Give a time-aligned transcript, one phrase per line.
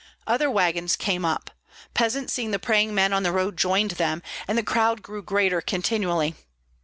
[0.25, 1.51] Other wagons came up.
[1.93, 5.61] Peasants seeing the praying men on the road joined them, and the crowd grew greater
[5.61, 6.33] continually.